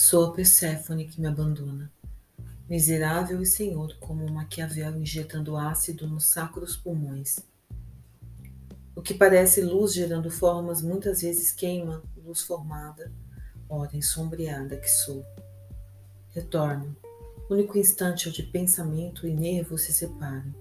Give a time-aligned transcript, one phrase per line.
[0.00, 1.90] Sou a Perséfone que me abandona,
[2.68, 7.40] miserável e senhor como um Maquiavel injetando ácido no saco dos pulmões.
[8.94, 13.12] O que parece luz gerando formas muitas vezes queima luz formada,
[13.68, 15.26] ora ensombreada que sou.
[16.28, 16.96] Retorno.
[17.50, 20.54] Único instante onde pensamento e nervo se separam.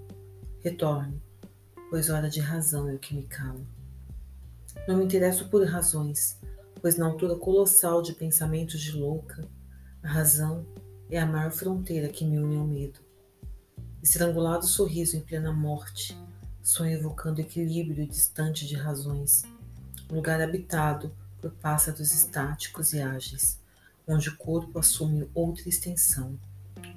[0.64, 1.22] Retorno,
[1.92, 3.62] pois hora de razão é o que me cala.
[4.88, 6.40] Não me interesso por razões,
[6.82, 9.48] pois na altura colossal de pensamentos de louca,
[10.04, 10.66] a razão
[11.10, 13.00] é a maior fronteira que me une ao medo.
[14.02, 16.18] Estrangulado sorriso em plena morte,
[16.62, 19.44] sonho evocando equilíbrio distante de razões,
[20.10, 23.60] lugar habitado por pássaros estáticos e ágeis,
[24.08, 26.40] onde o corpo assume outra extensão,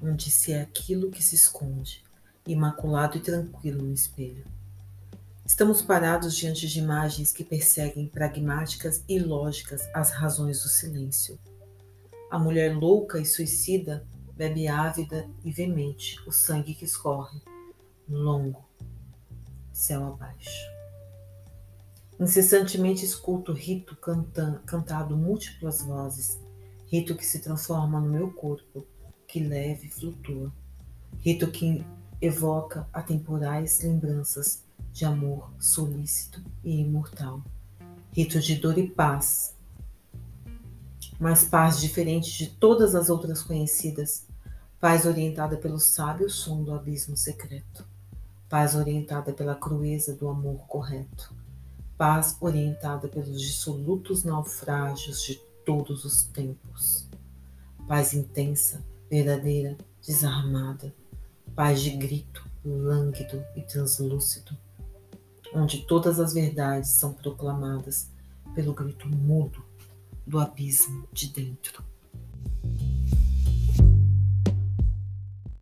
[0.02, 2.04] onde se é aquilo que se esconde,
[2.46, 4.44] imaculado e tranquilo no espelho.
[5.44, 11.38] Estamos parados diante de imagens que perseguem pragmáticas e lógicas as razões do silêncio.
[12.30, 14.06] A mulher louca e suicida
[14.36, 17.42] bebe ávida e veemente o sangue que escorre,
[18.08, 18.64] longo,
[19.72, 20.70] céu abaixo.
[22.18, 26.38] Incessantemente escuto rito canta, cantado múltiplas vozes,
[26.86, 28.86] rito que se transforma no meu corpo,
[29.26, 30.52] que leve e flutua,
[31.18, 31.84] rito que
[32.20, 37.42] evoca atemporais lembranças de amor solícito e imortal,
[38.12, 39.54] rito de dor e paz,
[41.18, 44.26] mas paz diferente de todas as outras conhecidas,
[44.80, 47.86] paz orientada pelo sábio som do abismo secreto,
[48.48, 51.34] paz orientada pela crueza do amor correto,
[51.96, 57.06] paz orientada pelos dissolutos naufrágios de todos os tempos,
[57.86, 60.94] paz intensa, verdadeira, desarmada,
[61.54, 64.56] paz de grito, lânguido e translúcido
[65.54, 68.10] onde todas as verdades são proclamadas
[68.54, 69.64] pelo grito mudo
[70.26, 71.79] do abismo de dentro.